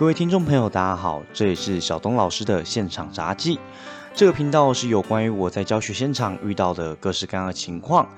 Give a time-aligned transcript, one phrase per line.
[0.00, 3.60] 各位听众朋友，大家好，这里是小东老师的现场杂技。
[4.14, 8.08] 这个频道是有关于我在教学现场遇到的各式各样的情况，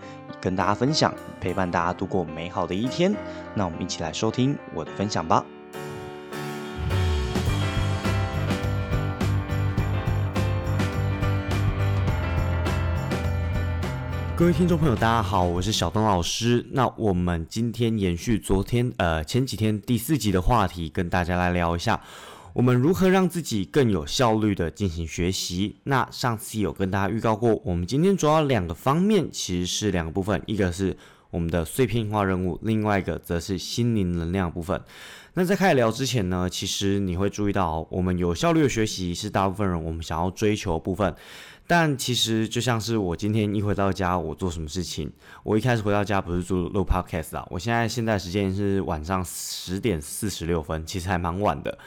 [0.41, 3.13] 跟大家分享，陪伴大家度过美好的一天。
[3.57, 5.45] 那我们一起来收听我的分享吧。
[14.43, 16.67] 各位听众朋友，大家好，我是小东老师。
[16.73, 22.03] 那我们今天延续昨天呃前几天第四集的话题，跟大家来聊一下，
[22.53, 25.77] 我们如何让自己更有效率的进行学习。
[25.85, 30.97] 那上次有跟大家预告过，我们今天主要两个方面其实是两个部分，一个是
[31.31, 34.83] 我们的碎片化任务，另外一个则是心灵能量部分。
[35.35, 41.15] 那在开始聊之前呢，其实你会注意到，我们有效率的学习是大部分人我们想要追求的部分。
[41.75, 45.11] 但其实就像是我今天一回到家，我做什么事情？
[45.43, 51.79] 我一开始回到家不是做录 podcast 啊，我现在现在时间是晚上十点四十六分，其实还蛮晚的。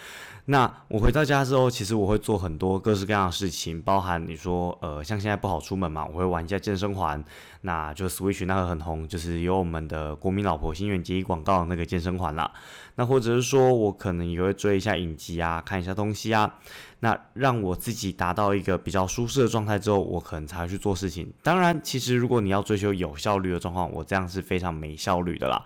[0.48, 7.24] 那我回到家之后，其实我会做很多各式各样的事情，包含你说，呃，像现在不好出门嘛，我会玩一下健身环，
[7.62, 12.52] 那就 Switch 那个很红，就是有我们的国民老婆心愿结衣广告的那个健身环啦。
[12.98, 16.54] 那或者是说我可能也会追一下影集啊，看一下东西啊。
[17.00, 21.32] 那让我自己达到一个比较舒适的状态之后，我可能才会去做事情。
[21.44, 25.64] 当然，其实如果你要追求有效率的状况，我这样是非常没效率的啦。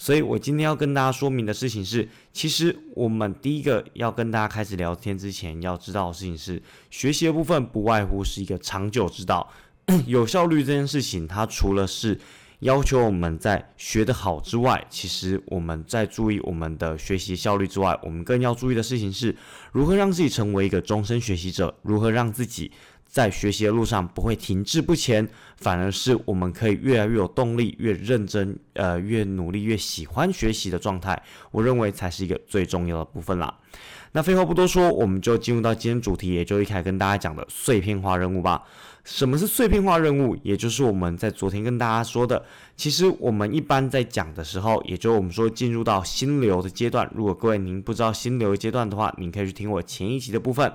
[0.00, 9.46] 所以我今天要跟大家说明的事情是，其实我们第一个要跟大家开始聊天之前，要知道的事情是，学习的部分不外乎是一个长久之道。
[10.06, 12.18] 有效率这件事情，它除了是
[12.60, 19.36] 要求我们在学得好之外，其实我们在注意我们的学习效率之外，我们更要注意的事情是
[19.70, 22.72] 如何让自己成为一个终身学习者，如何让自己
[23.10, 31.20] 在学习的路上不会停滞不前，反而是我们可以越来越有动力、越认真、呃越努力、越喜欢学习的状态。
[31.50, 33.52] 我认为才是一个最重要的部分啦。
[34.12, 38.62] 那废话不多说，我们就进入到今天主题，也就一开始跟大家讲的碎片化任务吧。
[39.02, 40.36] 什么是碎片化任务？
[40.42, 42.44] 也就是我们在昨天跟大家说的，
[42.76, 47.10] 其实我们一般在讲的时候，也就是我们说进入到心流的阶段。
[47.14, 50.72] 如果各位您不知道心流阶段的话，您可以去听我前一集的部分。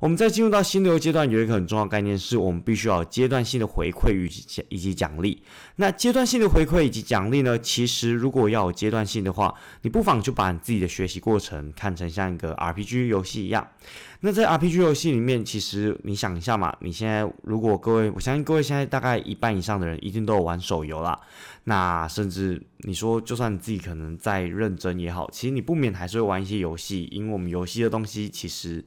[0.00, 4.26] 我们在进入到心流阶段，有一个很重要概念，是我们必须要阶段性的回馈与
[4.70, 5.42] 以及奖励。
[5.76, 7.58] 那阶段性的回馈以及奖励呢？
[7.58, 13.68] 其实如果要有阶段性的话，你不妨就把你自己的学习过程看成像一个 RPG 游戏一样。
[14.20, 21.20] 那在 RPG 游戏里面，其实你想一下嘛，你现在如果各位，我相信各位现在大概一半以上的人一定都有玩手游啦。
[21.64, 28.82] 那甚至你说，就算你自己可能再认真也好，其实你不免还是会玩一些游戏，因为我们游戏的东西其实。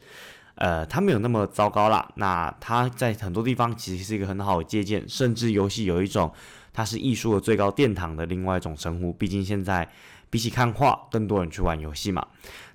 [0.63, 2.09] 呃，它没有那么糟糕啦。
[2.15, 6.31] 那它在很多地方其实是一个很好的借鉴，甚至游戏有一种
[6.71, 9.11] 它是艺术的最高殿堂的另外一种称呼。
[9.11, 9.85] 毕竟现在
[10.29, 12.25] 比起看画，更多人去玩游戏嘛。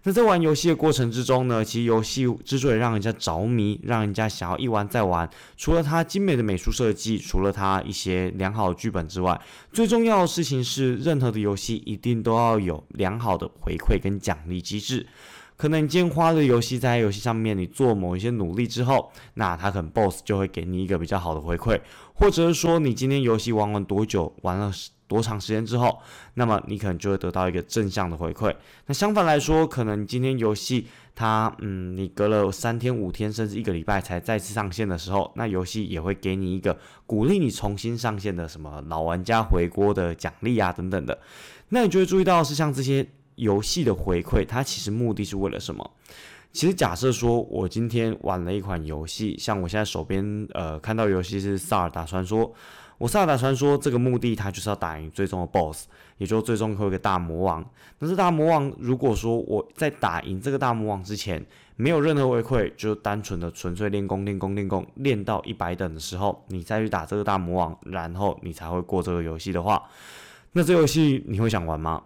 [0.02, 5.26] 那在玩游戏的过程之中呢，其实游戏之所以让人家着迷，让人家想要一玩再玩，
[5.56, 9.40] 除了它精美的美术设计，除了它一些良好的剧本之外，
[9.72, 15.06] 最重要的事情是，任何的游戏一定都要有良好的回馈跟奖励机制。
[15.58, 21.80] 可能你今天花了游戏在游戏上面，你做某一些努力之后，那他可能 boss 就会给你一个比较好的回馈，
[22.14, 24.72] 或者是说你今天游戏玩完多久，玩了
[25.08, 25.98] 多长时间之后，
[26.34, 28.54] 那么你可能就会得到一个正向的回馈。
[28.86, 30.86] 那相反来说，可能今天游戏
[31.16, 41.18] 它，嗯，你隔了三天、五天，甚至一个礼拜才再次上线的时候，那游戏也会给你一个鼓励你重新上线的什么老玩家回锅的奖励啊等等的。
[41.70, 43.04] 那你就会注意到是像这些。
[43.38, 45.90] 游戏的回馈，它其实目的是为了什么？
[46.52, 52.46] 其实假设说我今天玩了一款游戏，像我现在手边呃看到游戏是《萨尔达传说》，
[52.96, 57.64] 我《萨尔达传说》这个目的它就是要打赢最终的 BOSS，也就最终会有一个大魔王。
[57.98, 61.44] 但是大魔王如果说我在打赢这个大魔王之前
[61.76, 69.82] 没有任何回馈，就单纯的纯粹练功练功练功，练到一百等的时候，你再去打这个大魔王，然后你才会过这个游戏的话，
[70.52, 72.02] 那这游戏你会想玩吗？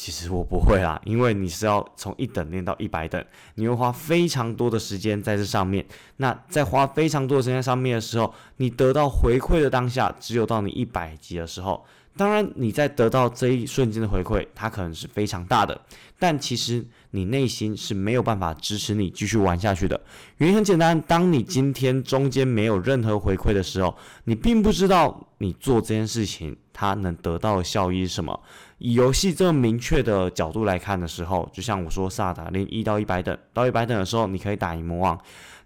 [0.00, 3.22] 其实我不会啦，因为你是要从一等练到一百等，
[3.56, 5.84] 你会花非常多的时间在这上面。
[6.16, 11.84] 那在花非常多的时间上面的时候，你得到回馈的当下，只有到你一百级的时候。
[12.16, 15.78] 当然，你在得到这一瞬间的回馈，它可能是非常大的，
[16.18, 20.00] 但其实你内心是没有办法支持你继续玩下去的。
[20.38, 28.40] 原因很简单，当你今天中间没有任何回馈的时候，你并不知道你做这件事情它能得到的效益是什么。
[28.80, 35.18] 以游戏这么明确的角度来看的时候，就像我说，萨达练一到一百等，到一百等的时候，你可以打赢魔王。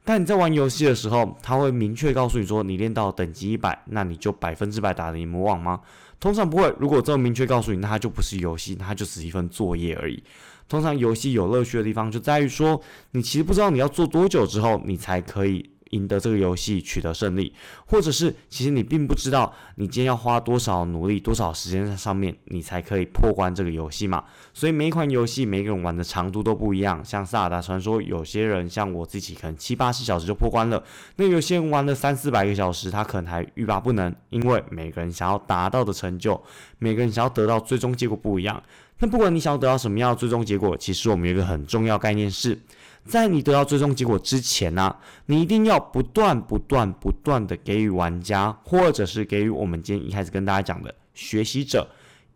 [0.05, 5.81] 但你在玩游戏的时候，他会明确告诉你说，你练到等级一百，那你就百分之百打得赢魔王吗？
[6.19, 6.75] 通常不会。
[6.79, 10.21] 如果这么明确告诉你，那它就不是游戏，它就是一份作业而已。
[10.69, 12.81] 通常游戏有乐趣的地方就在于说，
[13.13, 15.71] 你其实不知道你要做多久之后，你才可以。
[15.95, 17.55] 赢得这个游戏取得胜利，
[17.87, 24.25] 或者是其实你并不知道你今天要花多少努力、多少时间在上面，你才可以破关这个游戏嘛？
[24.53, 27.03] 所以每一款游戏每个人玩的长度都不一样。
[27.05, 30.83] 像《萨尔达传说》，有些人像我自己可能七八十小时就破关了，
[31.17, 34.13] 那有些人玩了三四百个小时，他可能还欲罢不能。
[34.31, 36.43] 因为每个人想要达到的成就，
[36.79, 38.61] 每个人想要得到最终结果不一样。
[38.99, 42.59] 那不管你想要得到什么样的最终结果，其实我们有一个很重要概念是。
[43.05, 44.97] 在你得到最终结果之前呢，
[45.27, 51.89] 你一定要不断、不断、不断的给予玩家，或者是给予我们今天一开始跟大家讲的学习者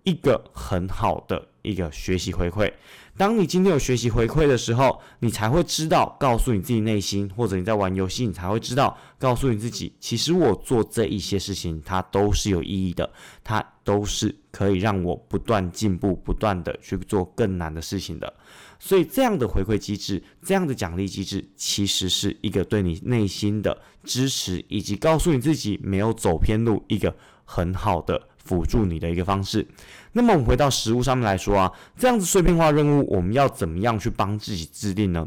[0.02, 2.72] 一个很好的一个学习回馈。
[3.16, 13.10] 当你今天有学习回馈的时候，你才会知道，告诉你自己内心，或者你在玩游戏，你才会知道，告诉你自己，其实我做这一些事情，它都是有意义的，
[13.42, 18.30] 它都是可以让我不断进步、不断的去做更难的事情的。
[18.78, 29.66] 所以，这样的回馈机制，这样的奖励机制，其实是一个对你内心的支持，以及告诉你自己没有走偏路一个很好的辅助你的一个方式。
[30.12, 35.26] 那么，我们回到实物上面来说啊，这样子碎片化任务，我们要怎么样去帮自己制定呢？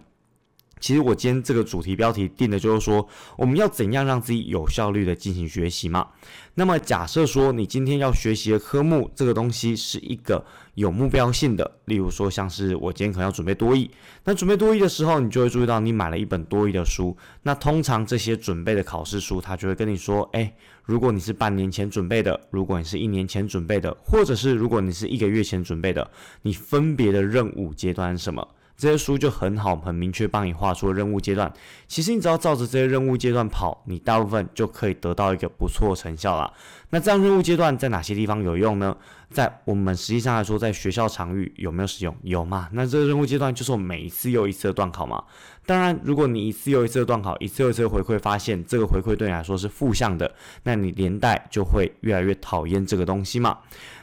[0.81, 3.07] 其实我今天这个主题标题定的就是说，
[3.37, 6.07] 我们要怎样让自己有效率的进行学习嘛？
[6.55, 10.43] 那么假设说你今天要学习的科目这个东西是一个
[10.73, 13.89] 有目标性的，例如说像是我今天可能要准备多义，
[14.25, 26.09] 那准备多义的时候，你就会注意到你买了一本多义的书，那通常这些准备的考试书，他就会跟你说，哎，如果你是半年前准备的，如果你是一年前准备的，或者是如果你是一个月前准备的，
[26.41, 28.45] 你分别的任务阶段是什么？
[28.77, 31.51] 这些书就很好，很明确帮你画出任务阶段。
[31.87, 36.51] 其实你只要照着这些任务阶段跑，你大部分就可以得到一个不错成效了。
[36.89, 38.95] 那这样任务阶段在哪些地方有用呢？
[39.29, 42.13] 在我们实际上来说，在学校场域有没有使用？
[42.23, 42.67] 有嘛？
[42.73, 45.23] 那这个任务阶段就是我每一次又一次的断考嘛。
[45.65, 53.59] 当然，如果你一次又一次的断考，一次又一次的回馈，发现这个回馈对你来说是负向的，那你连带就会越来越讨厌这个东西嘛。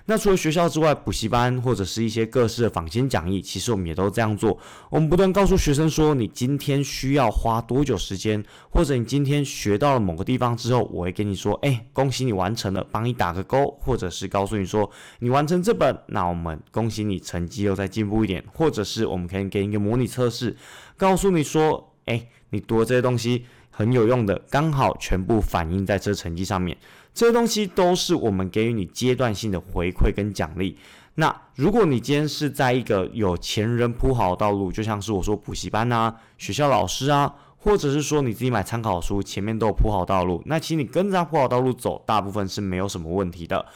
[0.06, 4.58] 那除了学校之外，补习班或者是一些各式的坊间讲义，其实我们也都这样做。
[4.88, 20.56] 我们不断告诉学生说，你今天需要花多久时间，或者你今天学到了某个地方之后，我会跟你说，哎，恭喜你完成了，帮你打个勾，或者是告诉你说，你完成这本，那我们恭喜你成绩又再进步一点，或者是我们可以给你一个模拟测试，
[20.98, 26.76] 告诉你说，哎，你读的这些东西很有用的，刚好全部反映在这成绩上面。
[27.14, 30.76] 这些东西都是我们给予你阶段性的回馈跟奖励。
[31.14, 43.66] 那如果你今天是在一个有前人铺好的道路，就像是我说补习班啊、学校老师啊，或者是说你自己买参考书，前面都有铺好道路，那其实你跟着他铺好道路走，大部分是没有什么问题的。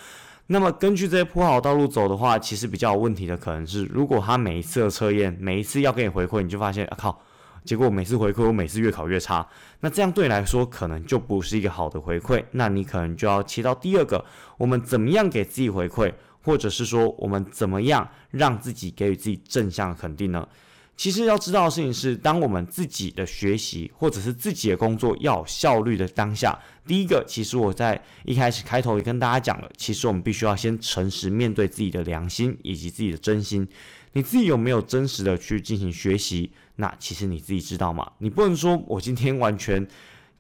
[0.53, 7.19] 那么根据这些铺好道路走的话，其实比较有问题的可能是，如果他每一次的测验，每一次要给你回馈，你就发现啊靠。
[7.65, 9.47] 结果每次回馈，我每次越考越差，
[9.81, 14.23] 那这样对你来说可能就不是一个好的回馈，那你可能就要切到第二个，
[14.59, 16.13] 我们怎么样给自己回馈，
[16.43, 20.47] 或者是说我们怎么样让自己给予自己正向肯定呢？
[20.95, 26.57] 其实要知道的事情是，当我们自己的学习或者是自己的工作要有效率的当下，
[26.87, 33.67] 第一个，其实我在一开始开头也跟大家讲了，其实我们必须要先诚实面对自己的良心以及自己的真心，
[34.13, 36.53] 你自己有没有真实的去进行学习？
[36.77, 38.13] 那其实你自己知道吗？
[38.19, 39.85] 你不能说我今天完全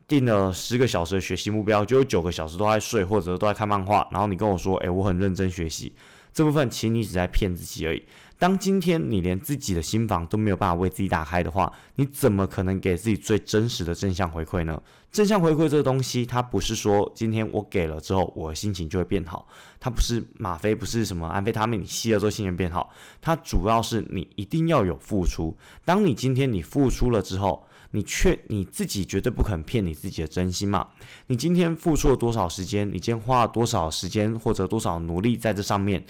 [0.06, 5.92] 定了十个小时的学习目标，就有九个小时都在睡或者都在看漫画，然后你跟我说，诶，我很认真学习，
[6.32, 8.02] 这部分其实你只在骗自己而已。
[8.42, 14.82] 当今天你连自己的心房都没有办法为自己打开的话，你怎么可能给自己最真实的正向回馈呢？
[15.12, 19.46] 正向回馈这个东西，它不是说今天我给了之后，我的心情就会变好，
[19.78, 25.56] 它不是吗啡，不是什么安非他命，你吸了之后心情变好，它主要是你一定要有付出。
[25.84, 30.88] 当你今天你付出了之后，你却你自己绝对不肯骗你自己的真心嘛？
[31.28, 32.88] 你今天付出了多少时间？
[32.88, 36.04] 你今天花了多少时间或者多少努力在这上面？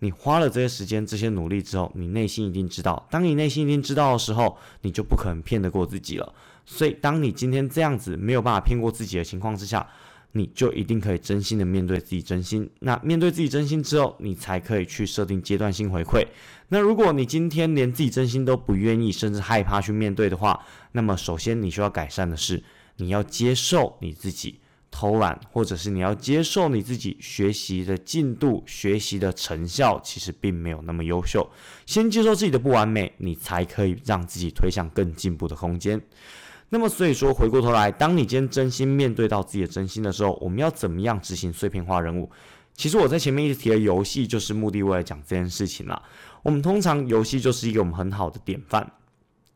[0.00, 3.06] 你花了这些时间、这些努力之后，你内心一定知道。
[3.10, 6.34] 当你内心一定知道的时候，你就不可能骗得过自己了。
[6.64, 9.86] 所以，当你今天这样子没有办法骗过自己的情况之下，
[10.32, 12.68] 你就一定可以真心的面对自己真心。
[12.80, 16.26] 那面对自己真心之后，你才可以去设定阶段性回馈。
[16.68, 22.62] 那如果你今天连自己真心都不愿意，甚至害怕去面对的话，那么首先你需要改善的是，
[22.96, 24.60] 你要接受你自己。
[24.98, 31.48] 偷懒，或者是你要接受你自己学习的进度、学习的成效，其实并没有那么优秀。
[31.86, 36.02] 先接受自己的不完美，你才可以让自己推向更进步的空间。
[36.70, 42.28] 那么，所以说回过头来，当你今天真心面对到自己的真心的时候，我们要怎么样执行碎片化任务？
[42.74, 46.02] 其实我在前面一直提的游戏，就是目的为了讲这件事情啦。
[46.42, 48.90] 我们通常游戏就是一个我们很好的典范。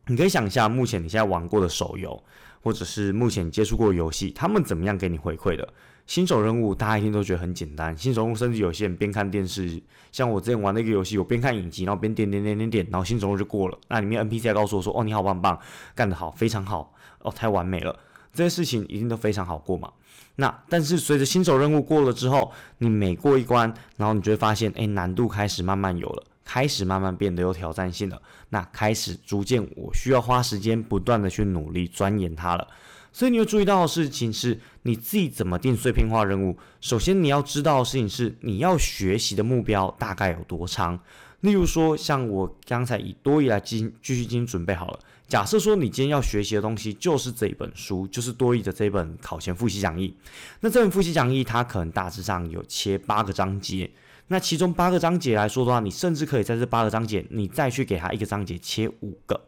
[0.06, 2.22] 你可以想一下，目前你现在玩过的手游，
[2.62, 5.68] 或者是目前接触过游戏，他们怎么样给你回馈的？
[6.06, 13.78] 新手任务大家一定都觉得很简单，新手任务甚至有些人边看电视，像我之前玩那个游戏，我边看影集，然后边点点点点点，然后新手任务就过了。
[13.88, 15.58] 那里面 NPC 告诉我说：“哦，你好棒棒，
[15.94, 17.96] 干得好，非常好，哦，太完美了。”
[18.34, 19.90] 这些事情一定都非常好过嘛。
[20.36, 26.24] 那但是随着新手任务过了之后，你每过一关，然后你就会发现，哎，难度开始慢慢有了。
[26.44, 28.20] 开始慢慢变得有挑战性了，
[28.50, 32.66] 那开始逐渐我需要花时间不断的去努力钻研它了。
[33.12, 36.56] 所以你要注意到的事情是，你自己怎么定碎片化任务。
[36.80, 40.98] 首先你要知道的事情是，你要学习的目标大概有多长。
[41.40, 44.98] 例如说，像我刚才以多一来进继续进行准备好了。
[45.28, 50.14] 假设说你今天要学习的东西就是这一本书，就是多义的这本考前复习讲义。
[50.60, 53.90] 那这本复习讲义它可能大致上有切八个章节。
[54.32, 59.38] 那其中八个章节来说的话，你甚至可以在这八个章节，你再去给它一个章节切五个，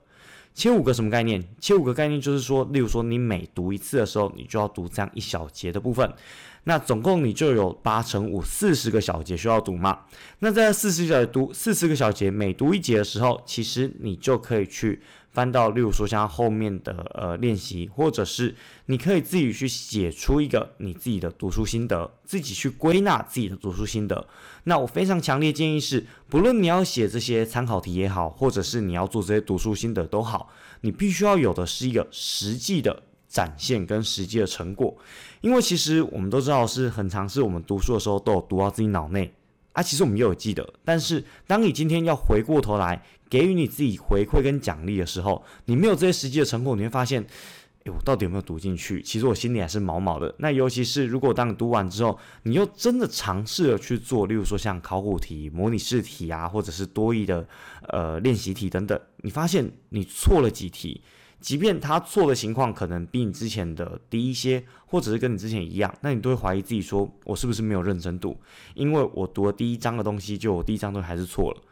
[0.52, 1.42] 切五个什么概念？
[1.58, 6.12] 切五个概念就是说，例如说你每读一次的时候，你就要读这样一小节的部分，
[6.64, 10.00] 那总共你就有八乘五四十个小节需要读嘛？
[10.40, 15.00] 那在四十小节读四十个小节，每读一节的时候，其实你就可以去。
[15.34, 18.54] 翻到，例如说像后面的呃练习，或者是
[18.86, 24.26] 你可以自己去写出一个你自己的读书心得，自己去归纳自己的读书心得。
[24.62, 30.48] 那我非常强烈建议是，不论你要写这些参考题也好，或者是你要做这些读书心得都好，
[30.82, 34.96] 你必须要有的是一个实际的展现跟实际的成果。
[35.40, 39.34] 因为其实我们都知道，是很常是我们读书的时候都有读到自己脑内
[39.74, 43.02] 啊，其实我们也有记得，但是当你今天要回过头来。
[43.30, 47.20] 给予你自己回馈跟奖励的时候，你没有这些实际的成果，你会发现，
[47.82, 49.02] 哎，我到底有没有读进去？
[49.02, 50.32] 其实我心里还是毛毛的。
[50.38, 57.44] 那尤其是如果当你读完之后，你又真的尝试了去做，例如说像考古题、模拟试题啊，或者是多义的
[57.88, 61.00] 呃练习题等等，你发现你错了几题，
[61.44, 68.34] 即便他错的情况可能比你之前的低一些，或者是跟你之前一样，那你都会怀疑自己，说我是不是没有认真读？
[68.72, 71.62] 因为我读了第一章的东西，就我第一章都还是错了。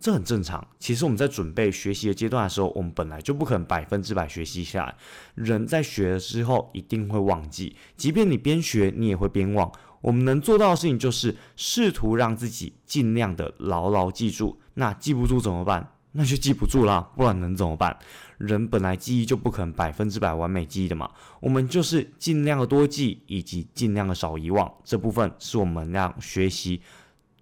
[0.00, 0.66] 这很正常。
[0.80, 4.96] 其实我们在准备学习的阶段的时候，我们本来就不可能百分之百学习下来。
[5.36, 9.70] 人在学了之后一定会忘记，即便你边学，你也会边忘。
[10.00, 14.60] 我们能做到的事情就是试图让自己尽量的牢牢记住。
[14.74, 15.92] 那记不住怎么办？
[16.12, 17.96] 那就记不住啦，不然能怎么办？
[18.40, 21.10] 人本来记忆就不可能百分之百完美记忆的嘛。
[21.40, 24.72] 我们就是尽量的多记，以及尽量的少遗忘。
[24.82, 26.80] 这部分是我们让学习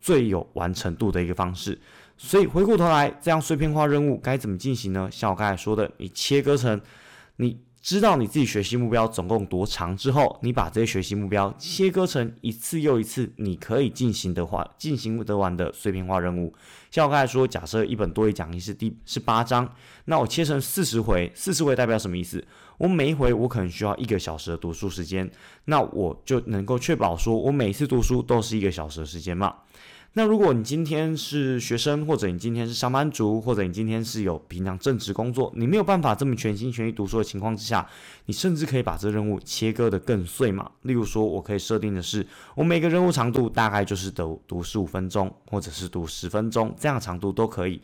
[0.01, 1.79] 最有完成度的一个方式。
[2.17, 5.09] 所以回过头来，这样碎片化任务该怎么进行呢？
[5.11, 6.81] 像我刚才说的，你切割成，
[7.37, 16.53] 你知道你自己学习目标总共多长之后，你把这些学习目标切割成一次又一次你可以进行的话，进行得完的碎片化任务。
[16.91, 19.73] 像我刚才说，假设一本多一讲义是第是八章，
[20.07, 22.45] 那我切成四十回，四十回代表什么意思？
[22.79, 25.31] 我每一回我可能需要一个小时的读书时间，
[25.65, 29.55] 那我就能够确保说我每次读书都是一个小时的时间嘛。
[30.15, 37.89] 那如果你今天是学生，或者你今天是上班族，或者你今天是有平常正职工作，你没有办法这么全心全意读书的情况之下，
[38.27, 40.69] 你甚至可以把这任务切割的更碎嘛。
[40.83, 47.81] 例如说，我可以设定的是，我每个任务长度大概就是读读十五分钟，或者是读十分钟，这样长度都可以。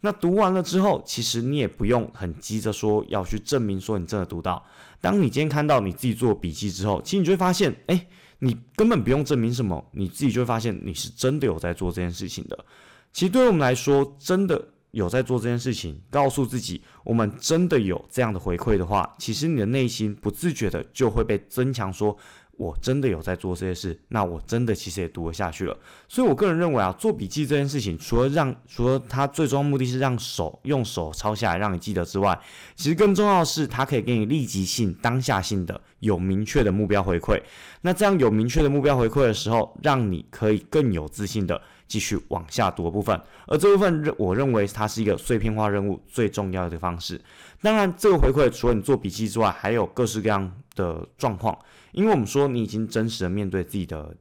[0.00, 4.64] 那读完了之后，其实你也不用很急着说要去证明说你真的读到。
[5.02, 8.06] 当你今天看到你自己做笔记之后，其实你就会发现，哎。
[8.38, 12.64] 你根本不用证明什么，你自己就会发现你是真的有在做这件事情的。
[13.12, 22.16] 其实对于我们来说，真的有在做这件事情，告诉自己我们真的有这样的回馈的话，其实你的内心不自觉的就会被增强说。
[22.56, 25.76] 我真的有在做这些事，那我真的其实也读了下去了。
[26.08, 32.38] 所以我个人认为啊，做笔记这件事情，除了让除了它最终目的是让手用手抄下来让你记得之外，
[32.74, 37.40] 其实更重要的是它可以给你立即性、当下性的有明确的目标回馈。
[37.82, 43.20] 那这样有明确的目标回馈的时候，让你可以更有自信的继续往下读的部分。
[43.46, 47.20] 而这部分我认为它是一个碎片化任务最重要的方式。
[47.60, 51.56] 当然，这个回馈除了你做笔记之外，还有各式各样的状况。
[51.94, 54.16] 因为我们说你已经真实的面对自己的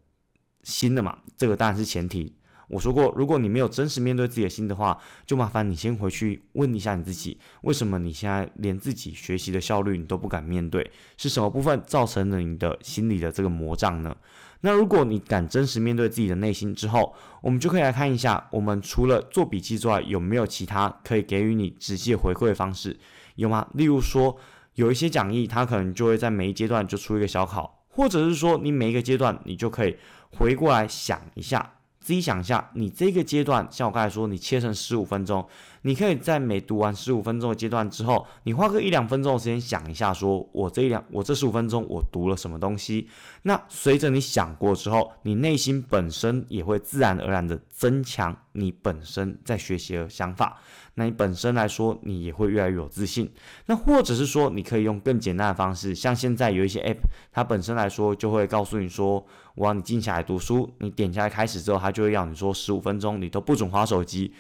[0.62, 2.36] 心了嘛，这个当然是前提。
[2.70, 10.90] 我说过，如果你没有真实面对自己的心的话，就麻烦你先回去问一下你自己，为什么你现在连自己学习的效率你都不敢面对？
[11.18, 14.16] 是什么部分造成了你的心理的这个魔障呢？
[14.62, 22.98] 那如果你敢真实面对自己的内心之后，我们就可以来看一下，我们除了做笔记之外，有没有其他可以给予你直接回馈的方式？
[23.36, 23.68] 有吗？
[23.74, 24.38] 例如说。
[24.76, 29.96] 有一些讲义，它可能就会在每一阶段就出一个小考，或者是说你每一个阶段你就可以
[30.32, 35.48] 回过来想一下，自己想一下，你这个阶段，像我刚才说，你切成十五分钟，
[35.84, 43.08] 你可以在每读完十五分钟的阶段之后，你花个一两分钟的时间想一下，说我这一两，我这十五分钟我读了什么东西。
[43.44, 50.58] 那随着你想过之后，你内心本身也会自然而然的增强你本身在学习的想法。
[50.96, 53.30] 那你本身来说，你也会越来越有自信。
[53.66, 57.00] 那或者是说，你可以用更简单的方式，像现在有一些 app，
[57.32, 59.26] 它本身来说就会告诉你说，
[59.56, 60.72] 我要你静下来读书。
[60.80, 64.32] 你点下来开始之后，它就会要你说十五分钟你都不准划手机。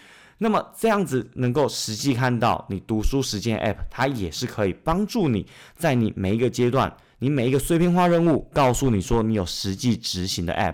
[0.44, 10.74] 那么这样子能够实际看到你读书时间 app，它也是可以帮助你在你每一个阶段，你每一个碎片化任务，告诉你说你有实际执行的 app。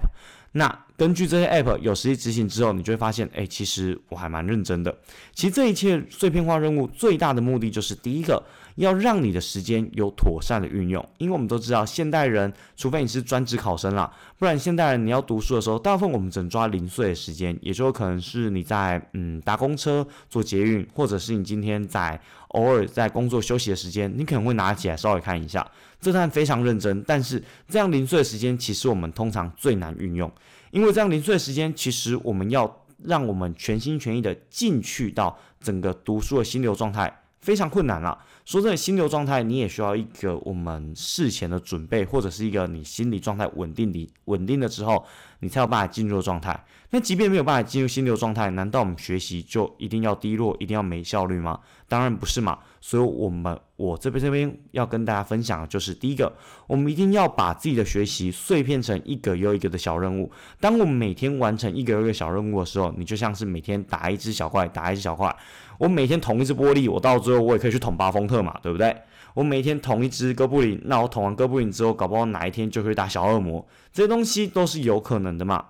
[0.54, 4.98] 那根据这些 app 有实际执行之后，你就会发现，哎，其实我还蛮认真的。
[5.36, 8.44] 其实这一切碎片化任务最大的目的就是第一个，
[8.82, 11.08] 要让你的时间有妥善的运用。
[11.18, 22.20] 因为我们都知道，现代人除非你是专职考生啦，不然现代人你要读书的时候，大部分我们只能抓零碎的时间，也就可能是你在嗯搭公车、坐捷运，或者是你今天在
[22.50, 25.66] 偶尔在工作休息的时间，你可能会拿起来稍微看一下。
[26.02, 30.32] 这段非常认真，但是这样零碎的时间，其实我们通常最难运用。
[30.72, 38.18] 因为这样零碎的时间，其实我们要让我们全心全意的进去到整个读书的心流状态，非常困难了。
[38.50, 45.06] 说真的，心流状态你也需要一个我们事前的准备，或者是一个你心理状态稳定的稳定了之后，
[45.40, 46.64] 你才有办法进入状态。
[46.92, 51.60] 那即便没有办法进入心流状态，难道我们学习就一定要低落，一定要没效率吗？
[51.88, 52.58] 当然不是嘛。
[52.82, 56.34] 所以，我们我这边这边要跟大家分享的就是，第一个，
[56.66, 60.32] 我们一定要把自己的学习碎片成一个又一个的小任务。
[60.60, 65.36] 当我们每天完成一个又一个小任务的时候，你就像是每天打一只小怪，打一只小怪。
[65.78, 68.96] 我每天捅一只玻璃，我到最后我也可以去捅巴丰特嘛，对不对？
[69.34, 73.66] 我每天捅一只哥布林，那我捅完哥布林之后，搞不好哪一天就可以打小恶魔。
[73.92, 75.66] 这些东西都是有可能的嘛。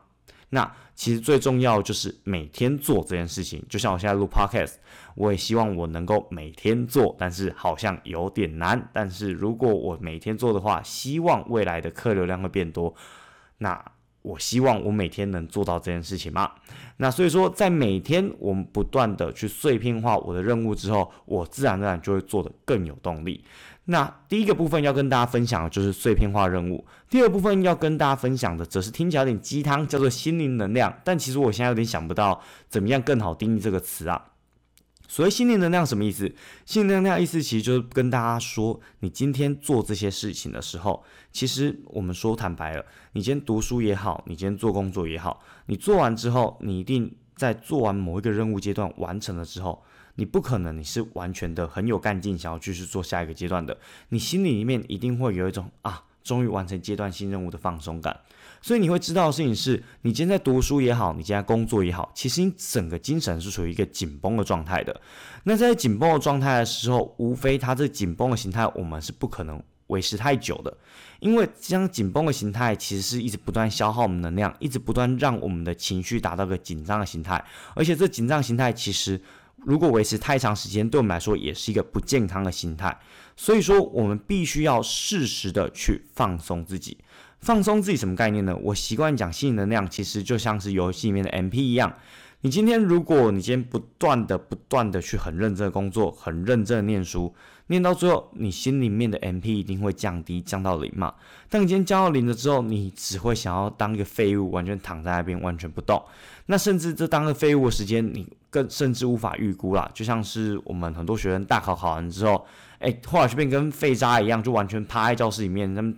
[0.51, 4.73] 那其实最重要就是每天做这件事情，就像我现在录 podcast，
[5.15, 8.89] 我也希望我能够每天做，但是好像有点难。
[8.91, 12.93] 但是如果我每天做的话，希望未来的客流量会变多。
[13.59, 13.79] 那
[14.29, 16.51] 我希望我每天能做到这件事情嘛？
[16.97, 23.43] 那所以说，在每天我们不断的去碎片化我的任务之后，我自然而然就会做得更有动力。
[23.85, 30.95] 那第一个部分要跟大家分享的就是碎片化任务，第二部分要跟大家分享的则是听起来有点鸡汤，叫做心灵能量。
[31.03, 34.23] 但其实我现在有点想不到怎么样更好定义这个词啊。
[35.09, 36.31] 所谓心灵能量什么意思？
[36.65, 49.83] 心灵能量意思其实就是跟大家说，你今天做这些事情的时候，其实我们说坦白了，你今天读书也好，你今天做工作也好，你做完之后，你一定在做完某一个任务阶段完成了之后。
[50.15, 53.77] 你不可能，你是完全的很有干劲，想要继续做下一个阶段的。
[54.09, 58.19] 你心里里面一定会有一种啊，终于完成阶段性任务的放松感。
[58.61, 65.01] 所以你会知道的事情是，你今天在读书也好，你今天工作也好，其实你整个精神是处于一个紧绷的状态的。
[65.43, 70.77] 那在紧绷的状态的时候，无非它这紧绷的形态，我们是不可能维持太久的，
[71.19, 77.43] 因为这样紧绷的形态其实是一直不断消耗我们能量，一直不断让我们的情绪达到个紧张的形态，
[77.75, 79.21] 而且这紧张形态其实。
[79.65, 82.97] 如果维持太长时间，对我们来说也是一个不健康的心态。
[83.35, 86.97] 所以说，我们必须要适时的去放松自己。
[87.41, 88.55] 放松自己什么概念呢？
[88.61, 91.93] 我习惯讲吸引能量，其实就像是游戏里面的 MP 一样。
[92.41, 97.33] 你今天，如果你今天不断的、不断的去很认真的工作，很认真的念书，
[97.67, 101.13] 念到最后，你心里面的 MP 一定会降低，降到零嘛。
[101.49, 106.01] 当你今天降到零了之后，你只会想要当一个废物，完全躺在那边，完全不动。
[106.45, 109.91] 那甚至这当个废物的时间，你更甚至无法预估啦。
[109.93, 112.45] 就像是我们很多学生大考考完之后，
[112.79, 115.93] 哎，后来就变跟废渣一样，就完全趴在教室里面，他们。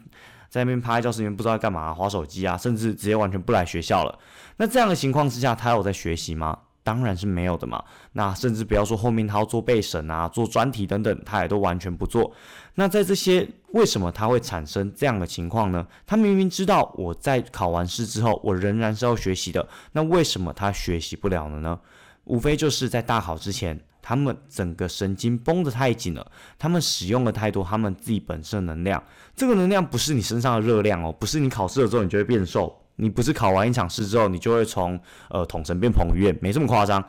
[0.51, 4.19] 在那边趴在教室里面不知道干嘛，划手机啊，甚至直接完全不来学校了。
[4.57, 6.57] 那这样的情况之下，他有在学习吗？
[6.83, 7.81] 当然是没有的嘛。
[8.11, 12.29] 那甚至不要说后面他要做备审啊、做专题等等，他也都完全不做。
[12.75, 15.87] 那在这些为什么他会产生这样的情况呢？
[16.05, 21.79] 他明明知道我在考完试之后，我仍然是要学习的，那为什么他学习不了了呢？
[22.25, 23.79] 无非就是在大考之前。
[24.01, 29.03] 他们整个神经绷得太紧了，他们使用了太多他们自己本身的能量。
[29.35, 37.03] 这个能量不是你身上的热量哦，不是你考试了之后你就会变瘦，你不是考完一场试之后你就会从呃统神变彭于晏，没这么夸张。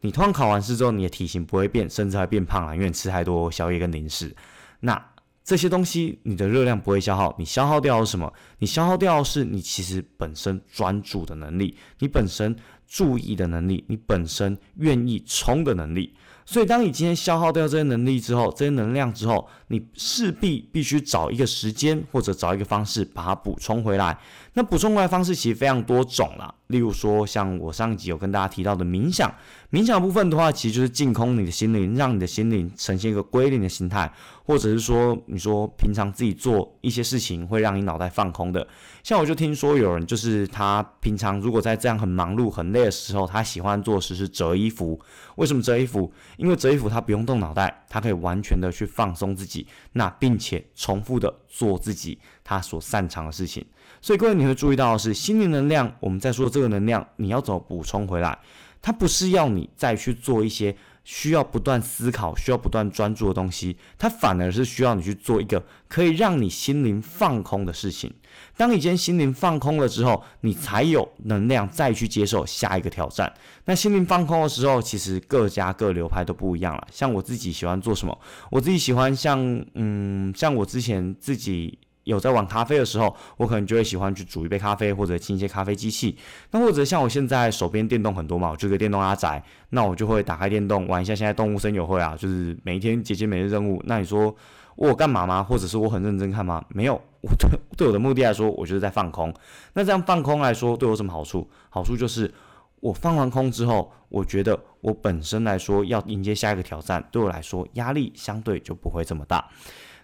[0.00, 4.34] 你突然考完试之后，你的体型不会变，甚至还变胖了，因为你吃太多宵夜跟零食。
[4.80, 5.02] 那
[5.42, 8.32] 这些东西你的热量不会消耗，你消耗掉是什么？
[8.58, 12.54] 你消耗掉是你其实本身专注的能力，你本身
[12.86, 16.14] 注意的能力，你本身愿意冲的能力。
[16.48, 24.16] 所以，当你今天消耗掉这些能力之后，这些能量之后，你势必必须找一个时间或者找一个方式把它补充回来。
[24.54, 29.32] 那补充回来方式其实非常多种啦，例如说像我上一集有跟大家提到的冥想，
[29.70, 34.10] 冥想部分的话，其实就是净空你的心灵，让你的心灵呈现一个归零的心态，
[34.44, 38.66] 或者是说你说平常自己做一些事情会让你脑袋放空的。
[39.02, 44.98] 像我就听说有人就是他平常如果在这样很忙碌很累的时候，他喜欢做事是折衣服。
[45.34, 46.10] 为什么折衣服？
[46.38, 49.55] 因为折衣服他不用动脑袋，他可以完全的去放松自己，
[49.92, 53.64] 那并且重复的做自己他所擅长的事情。
[54.00, 58.36] 所以各位，你会注意到的是，心灵能量，我们在说这个能量，你要怎么补充回来？
[58.82, 68.12] 它不是要你再去做一些需要不断思考、需要不断专注的东西，它反而是需要你去做一个可以让你心灵放空的事情。
[68.56, 73.32] 当你今天心灵放空了之后，你才有能量再去接受下一个挑战。
[73.66, 76.88] 那心灵放空的时候，其实各家各流派都不一样了。
[76.90, 78.18] 像我自己喜欢做什么？
[78.50, 79.38] 我自己喜欢像
[79.74, 81.78] 嗯，像我之前自己。
[82.06, 86.16] 有在玩咖啡的时候，我可能就会喜欢去煮一杯咖啡，或者清一些咖啡机器。
[86.52, 91.14] 那或者像我现在手边电动很多嘛，我就个电动阿宅，那我就会打开电动玩一下。
[91.14, 93.82] 现在动物森友会啊，就是每一天解解每日任务。
[93.86, 94.34] 那你说
[94.76, 95.42] 我干嘛吗？
[95.42, 96.64] 或者是我很认真看吗？
[96.68, 99.34] 没有，我对 对我的目的来说，我就是在放空。
[99.74, 101.50] 那这样放空来说，对我什么好处？
[101.70, 102.32] 好处就是
[102.78, 109.44] 我放完空之后，我觉得我本身来说要迎接下一个挑战，对我来说压力相对就不会这么大。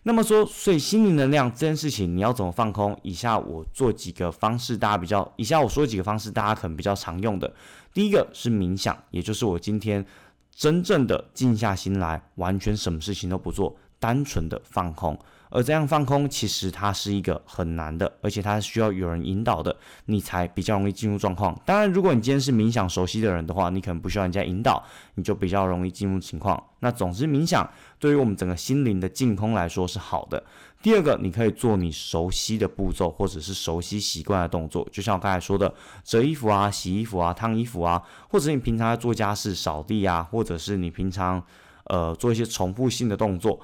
[0.04, 2.98] 那么说，所以心灵能量这件事情，你要怎么放空？
[3.02, 7.52] 以下我做几个方式，大家比较，以下我说几个方式，大家可能比较常用的。
[7.94, 10.04] 第一个是冥想，也就是我今天
[10.52, 15.16] 真正的静下心来，完全什么事情都不做，单纯的放空。
[15.52, 21.54] 而这样放空，其实它是一个很难的，而且它需要有人引导的，你才比较容易进入状况。
[21.66, 24.82] 当然，如果你今天是冥想熟悉的人的话，你可能不需要人家引导，
[25.16, 26.60] 你就比较容易进入情况。
[26.80, 30.42] 那总之，冥想对于我们整个心灵的净空来说是好的。
[30.82, 41.40] 第二个，你可以做你熟悉的步骤，或者是熟悉习惯的动作，就像我刚才说的，折衣服啊、洗衣服啊、烫衣服啊，或者你平常在做家事、扫地啊，或者是你平常
[41.84, 43.60] 呃做一些重复性的动作。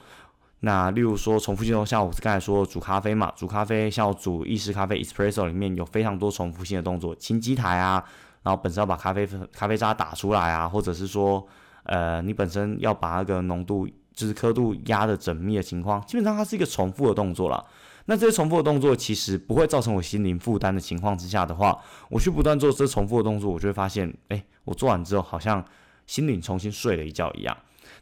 [0.60, 8.04] 那例如说重复性的，像我刚才说煮咖啡嘛，煮咖啡像煮意式咖啡 espresso 里面有非常多重复性的动作，清机台啊，
[8.42, 11.46] 然后本身要把咖啡咖啡渣打出来啊，或者是说，
[11.84, 17.64] 呃，你本身要把那个浓度就是刻度压的缜密的情况，基本上它是一个重复的动作了。
[18.06, 25.64] 那这些重复的动作其实不会造成我心灵负担的情况之下的话，我去不断做这重复的动作，我就会发现，哎，我做完之后好像
[26.06, 27.56] 心灵重新睡了一觉一样。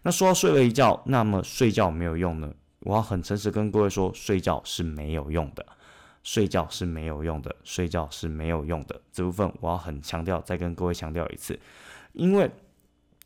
[0.06, 2.54] 那说到睡了一觉，那么睡觉没有用呢？
[2.78, 5.66] 我要很诚实跟各位说，睡觉是没有用的，
[6.22, 9.00] 睡觉是没有用的，睡觉是没有用的。
[9.10, 11.58] 这部分我要很强调，再跟各位强调一次，
[12.12, 12.48] 因为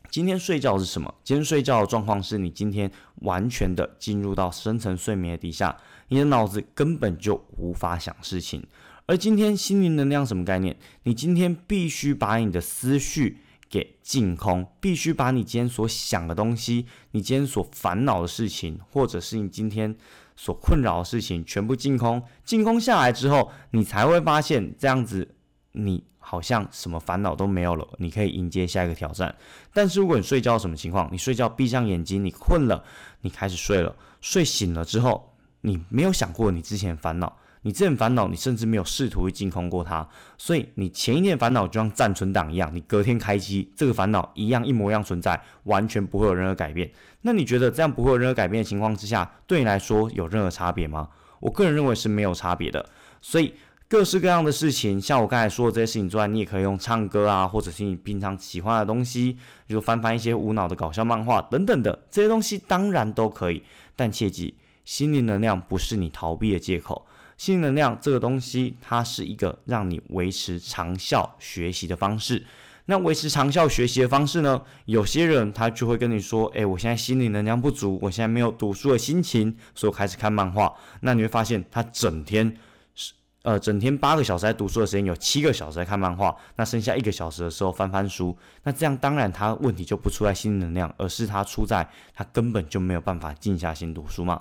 [0.09, 1.13] 今天睡觉是什么？
[1.23, 8.65] 今天睡觉的状况是你今天完全的进入到深层睡眠底下，你的脑子根本就无法想事情。
[9.05, 10.75] 而今天心灵能量什么概念？
[11.03, 13.37] 你今天必须把你的思绪。
[13.71, 19.95] 给净空，必须把你今天所想的东西，你今天所烦恼的事情，或者是你今天
[20.35, 22.21] 所困扰的事情，全部净空。
[22.43, 25.35] 净空下来之后，你才会发现，这样子
[25.71, 29.33] 你好像什么烦恼都没有了，你可以迎接下一个挑战。
[29.73, 31.07] 但是如果你睡觉什么情况？
[31.09, 32.83] 你睡觉闭上眼睛，你困了，
[33.21, 37.37] 你开始睡了，睡醒了之后，你没有想过你之前烦恼。
[37.63, 46.91] 你这种烦恼，你甚至没有试图去净空过它，所以你前一天烦恼就像暂存档一样，你隔天开机，这个烦恼一样一模一样存在，完全不会有任何改变。
[47.21, 51.09] 那你觉得这样不会有任何改变的情况之下，对你来说有任何差别吗？
[51.39, 52.87] 我个人认为是没有差别的。
[53.21, 53.53] 所以
[53.87, 63.61] 各式各样的事情，像我刚才说的这些事情之外，你也可以用唱歌啊，或者是你平常喜欢的东西，比如翻翻一些无脑的搞笑漫画等等的这些东西，当然都可以。
[63.95, 67.05] 但切记，心灵能量不是你逃避的借口。
[67.41, 72.45] 新能量这个东西，它是一个让你维持长效学习的方式。
[72.85, 74.61] 那维持长效学习的方式呢？
[74.85, 82.55] 有些人他就会跟你说：“诶，我现在心理能量不足，我现在没有读书的心情，所以我开始看漫画。”那你会发现，他整天
[82.93, 86.35] 是呃，整天八个小时在读书的时间，有七个小时在看漫画。
[86.57, 88.37] 那剩下一个小时的时候翻翻书。
[88.61, 94.39] 那这样当然他问题就不出在心理能量，而是他出在他根本就没有办法静下心读书嘛。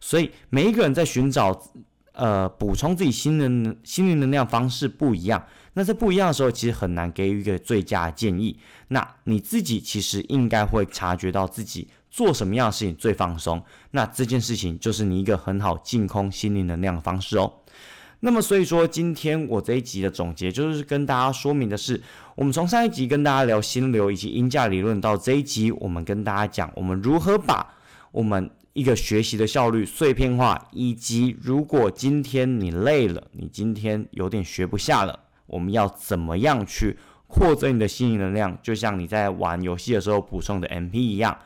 [0.00, 1.62] 所以每一个人在寻找。
[2.18, 5.40] 呃，补充自己心灵心灵能量方式不一样，
[5.74, 8.58] 那在不一样的时候，其实很难给予一个最佳建议。
[8.88, 17.52] 那你自己其实应该会察觉到自己做什么样的事情最放松，那这件事情就是你一个很好净空心灵能量的方式哦。
[18.18, 22.02] 那么，所以说今天我这一集的总结就是跟大家说明的是，
[22.34, 27.74] 我们从上一集跟大家聊心流以及音价理论，到这一集我们跟大家讲我们如何把
[28.10, 41.36] 我们一个学习的效率碎片化，以及如果今天你累了，你今天有点学不下了，我们要怎么样去扩增你的心理能量，就像你在玩游戏的时候补充的 MP 一样。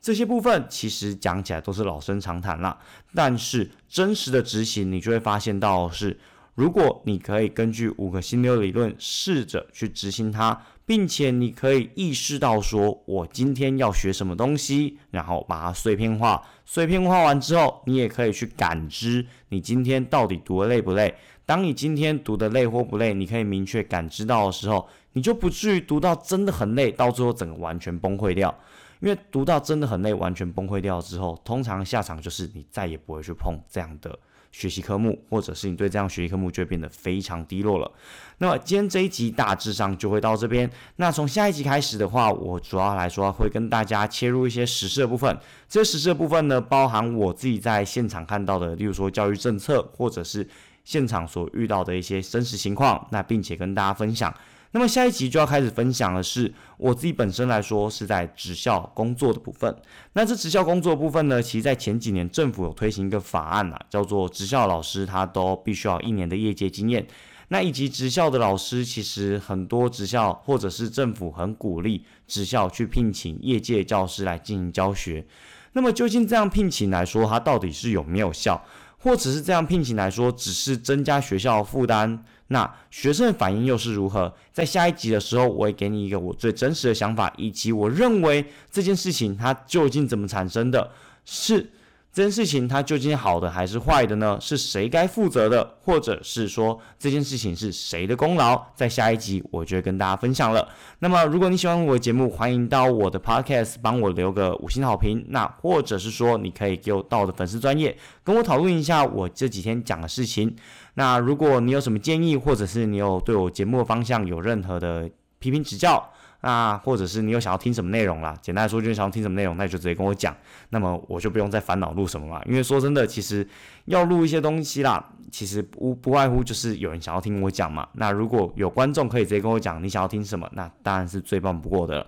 [0.00, 2.76] 这些部分其实讲起来都是老生常谈了，
[3.14, 6.18] 但是真实的执行，你就会发现到是，
[6.54, 21.14] 如果你可以根据五个心流理论试着去执行它，并且你可以意识到说，我今天要学什么东西，然后把它碎片化，碎片化完之后，你也可以去感知你今天到底读的累不累。
[21.46, 28.54] 当你今天读的累或不累，你可以明确感知到的时候，你就不至于读到真的很累，到最后整个完全崩溃掉。
[29.00, 34.16] 因为读到真的很累，完全崩溃掉之后，通常下场就是你再也不会去碰这样的
[34.52, 37.90] 学习科目，或者是你对这样学习科目就会变得非常低落了。
[38.38, 40.70] 那么今天这一集大致上就会到这边。
[40.96, 45.36] 那从下一集开始的话，我主要来说会跟大家切入一些实事的部分。
[45.68, 50.46] 这些实事的部分呢，包含我自己在现场看到的，例如说教育政策，或者是
[50.84, 54.32] 现场所遇到的一些真实情况，那并且跟大家分享。
[54.72, 59.74] 那么下一集就要开始分享的是我自己本身来说是在职校工作的部分。
[60.14, 67.06] 那这职校工作部分呢，其实在前几年政府有推行一个法案呐，叫做职校老师他都必须要一年的业界经验。
[67.48, 75.26] 那以及职校的老师，其实很多职校或者是政府很鼓励职校去聘请业界教师来进行教学。
[75.74, 78.64] 那么究竟这样聘请来说，它到底是有没有效？
[78.98, 84.32] 或者是这样聘请来说，只是增加学校负担，那学生的反应又是如何？
[84.52, 90.92] 在下一集的时候，我会给你一个我最真实的想法，以及我认为这件事情它究竟怎么产生的，
[91.24, 91.68] 是。
[92.12, 94.36] 这件事情它究竟好的还是坏的呢？
[94.38, 98.62] 是谁该负责的，或者是说这件事情是谁的功劳？
[98.74, 100.68] 在下一集我就会跟大家分享了。
[100.98, 105.24] 那么如果你喜欢我的节目，欢迎到我的 podcast 帮我留个五星好评。
[105.30, 110.54] 那或者是说你可以给我到我的粉丝专业跟我讨论一下我这几天讲的事情。
[110.94, 116.12] 那如果你有什么建议，或者是你有对我节目的方向有任何的批评指教。
[116.42, 118.36] 那或者是你有想要听什么内容啦？
[118.42, 120.36] 简单来说就是想要听什么内容，那你就直接跟我讲，
[120.70, 122.42] 那么我就不用再烦恼录什么嘛。
[122.46, 123.46] 因为说真的，其实
[123.84, 127.88] 要录一些东西啦，其实不不外乎就是有人想要听我讲嘛。
[127.94, 132.06] 那如果有观众可以直接跟我讲你想要听什么，那当然是最棒不过的。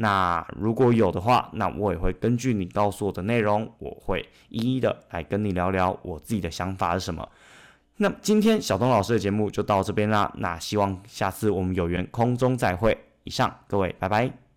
[0.00, 7.28] 那如果有的话，那我也会根据你告诉我的内容，我会一一的来跟你聊聊我自己的想法是什么。
[7.96, 10.32] 那今天小东老师的节目就到这边啦。
[10.36, 12.96] 那希望下次我们有缘空中再会。
[13.28, 14.47] 以上，各位，拜拜。